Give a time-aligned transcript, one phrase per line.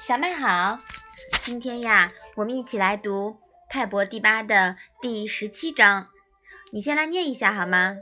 [0.00, 0.78] 小麦好，
[1.42, 3.30] 今天呀，我们一起来读
[3.68, 6.08] 《泰伯第八》的第十七章。
[6.72, 7.96] 你先来念一下好吗？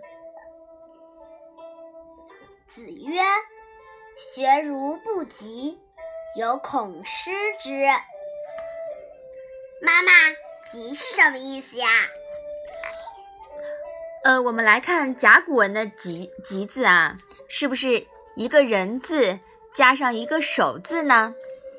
[2.69, 3.23] 子曰
[4.19, 5.81] ：“学如不及，
[6.37, 7.87] 犹恐失之。”
[9.81, 10.11] 妈妈
[10.71, 11.87] ，“及”是什么意思呀？
[14.25, 19.39] 呃，我们来看甲骨文的“吉”吉”字啊，是不是一个人字
[19.75, 21.35] 加上一个手字呢？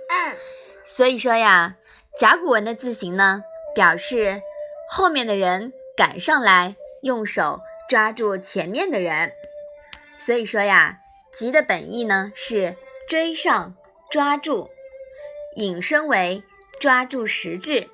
[0.09, 0.37] 嗯，
[0.85, 1.75] 所以说呀，
[2.20, 3.41] 甲骨文的字形呢，
[3.73, 4.43] 表示
[4.91, 9.34] 后面的人赶上来，用手抓住前面的人。
[10.20, 10.99] 所以说呀，
[11.34, 12.75] 吉的本意呢是
[13.09, 13.75] 追上、
[14.12, 14.70] 抓住，
[15.55, 16.43] 引申为
[16.79, 17.89] 抓住实质。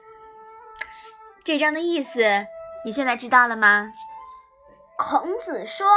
[1.46, 2.46] 这章的意思
[2.84, 3.94] 你现在知道了吗？
[5.02, 5.88] 孔子说，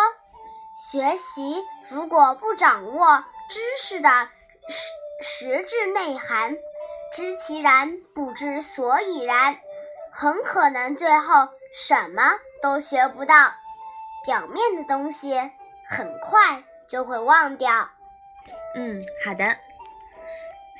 [0.76, 4.28] 学习如果不掌握知识的
[4.68, 4.90] 实。
[5.22, 6.58] 实质内涵，
[7.14, 9.58] 知其然不知所以然，
[10.10, 13.34] 很可能最后什么都学不到。
[14.26, 15.32] 表面的东西
[15.88, 17.88] 很快就会忘掉。
[18.74, 19.56] 嗯，好的。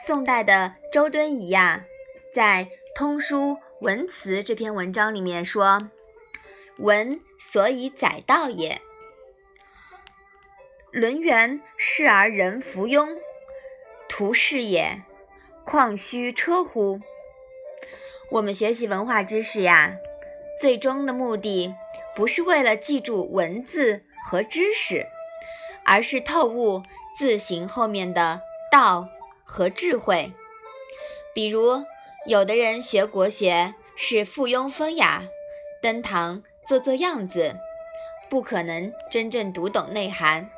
[0.05, 1.83] 宋代的周敦颐呀，
[2.35, 2.65] 在
[2.97, 5.79] 《通书文辞》这篇文章里面说
[6.79, 8.81] ：“文所以载道也，
[10.91, 13.17] 轮圆视而人弗庸。”
[14.09, 15.03] 图是也，
[15.65, 17.01] 况须车乎？
[18.31, 19.97] 我们学习文化知识呀，
[20.61, 21.75] 最终的目的
[22.15, 25.07] 不是为了记住文字和知识，
[25.85, 26.83] 而是透悟
[27.19, 29.09] 字形后面的道
[29.43, 30.33] 和智慧。
[31.35, 31.85] 比如，
[32.27, 35.25] 有的人学国学是附庸风雅，
[35.83, 37.57] 登堂做做样子，
[38.29, 40.51] 不可能真正读懂内涵。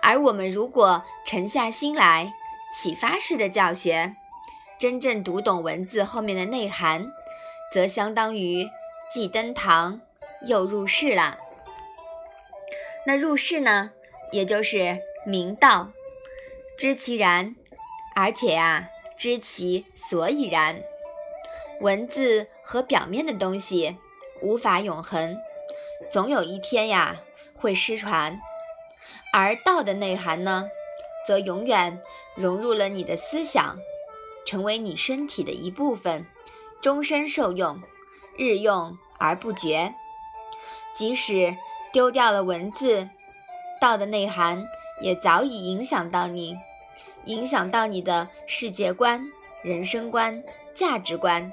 [0.00, 2.32] 而我们如果沉下心来，
[2.74, 4.16] 启发式的教学，
[4.78, 7.12] 真正读懂文字后面的内涵，
[7.72, 8.68] 则相当于
[9.10, 10.00] 既登堂
[10.46, 11.38] 又入室了。
[13.06, 13.90] 那入室呢，
[14.32, 15.90] 也就是明道，
[16.78, 17.54] 知其然，
[18.14, 20.82] 而且啊，知其所以然。
[21.80, 23.98] 文字和表面的东西
[24.42, 25.40] 无法永恒，
[26.10, 27.16] 总有一天呀
[27.54, 28.40] 会失传，
[29.32, 30.68] 而道的内涵呢？
[31.24, 32.02] 则永远
[32.34, 33.78] 融入了你的思想，
[34.44, 36.26] 成为你身体的一部分，
[36.80, 37.80] 终身受用，
[38.36, 39.94] 日用而不绝。
[40.92, 41.56] 即使
[41.92, 43.08] 丢掉了文字，
[43.80, 44.66] 道的内涵
[45.00, 46.56] 也早已影响到你，
[47.26, 49.24] 影响到你的世界观、
[49.62, 50.42] 人生观、
[50.74, 51.52] 价值观，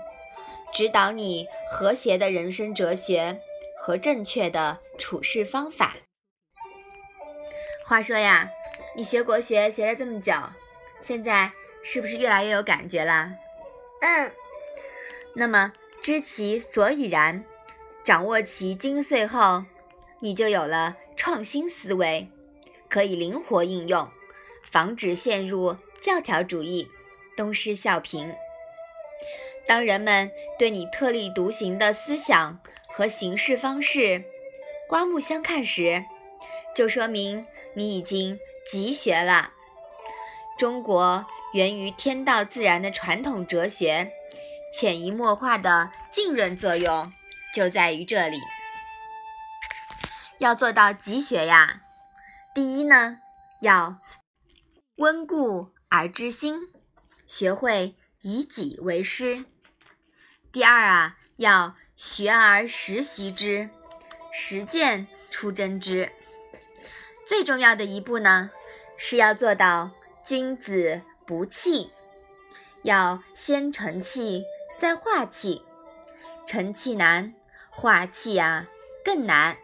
[0.73, 3.39] 指导你和谐的人生哲学
[3.77, 5.97] 和正确的处事方法。
[7.85, 8.49] 话说呀。
[8.95, 10.33] 你学国学学了这么久，
[10.99, 11.51] 现在
[11.83, 13.31] 是不是越来越有感觉啦？
[14.01, 14.31] 嗯。
[15.35, 15.71] 那么
[16.01, 17.45] 知其所以然，
[18.03, 19.63] 掌握其精髓后，
[20.19, 22.27] 你就有了创新思维，
[22.89, 24.09] 可以灵活应用，
[24.71, 26.89] 防止陷入教条主义，
[27.37, 28.35] 东施效颦。
[29.69, 34.25] 当人们对你特立独行的思想和行事方式
[34.87, 36.03] 刮目相看时，
[36.75, 38.37] 就说明你已经。
[38.69, 39.51] 集学了，
[40.59, 44.11] 中国源于天道自然的传统哲学，
[44.71, 47.11] 潜移默化的浸润作用
[47.51, 48.37] 就在于这里。
[50.37, 51.81] 要做到集学呀，
[52.53, 53.17] 第一呢，
[53.61, 53.97] 要
[54.97, 56.59] 温故而知新，
[57.25, 59.45] 学会以己为师；
[60.51, 63.69] 第二啊，要学而时习之，
[64.31, 66.11] 实践出真知。
[67.25, 68.51] 最重要的一步呢。
[69.01, 69.91] 是要做到
[70.25, 71.93] 君子不器，
[72.81, 74.43] 要先成器
[74.77, 75.63] 再化气，
[76.45, 77.33] 成器难，
[77.69, 78.67] 化气啊
[79.05, 79.55] 更难。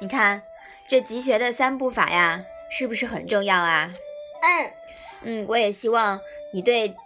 [0.00, 0.40] 你看
[0.88, 3.92] 这集学的三步法呀，是不是很重要啊？
[4.40, 4.72] 嗯
[5.24, 6.18] 嗯，我也希望
[6.54, 6.96] 你对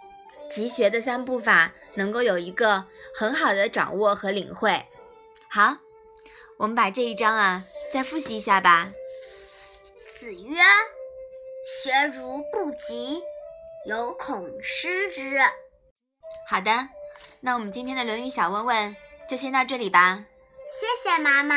[0.49, 4.85] 集学的三步法能够有一个很好的掌握和领会。
[5.49, 5.77] 好，
[6.57, 8.91] 我们把这一章啊再复习一下吧。
[10.15, 10.57] 子曰。
[11.83, 13.21] 学如不及，
[13.85, 15.37] 犹恐失之。
[16.47, 16.89] 好的，
[17.41, 18.95] 那我们今天的《论语》小问问
[19.29, 20.25] 就先到这里吧。
[20.71, 21.55] 谢谢妈妈。